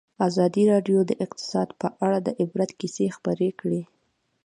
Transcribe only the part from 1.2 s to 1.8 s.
اقتصاد